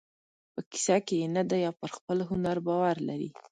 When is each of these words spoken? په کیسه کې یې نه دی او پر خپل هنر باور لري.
په 0.53 0.59
کیسه 0.71 0.95
کې 1.05 1.15
یې 1.21 1.27
نه 1.35 1.43
دی 1.49 1.61
او 1.69 1.73
پر 1.81 1.89
خپل 1.97 2.17
هنر 2.29 2.57
باور 2.67 2.95
لري. 3.09 3.29